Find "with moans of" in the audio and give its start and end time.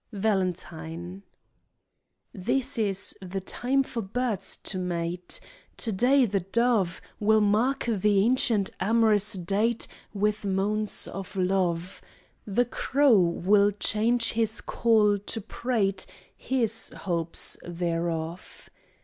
10.11-11.35